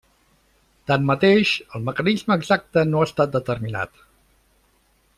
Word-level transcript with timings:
Tanmateix, 0.91 1.51
el 1.79 1.85
mecanisme 1.91 2.39
exacte 2.41 2.87
no 2.95 3.05
ha 3.05 3.09
estat 3.13 3.39
determinat. 3.39 4.05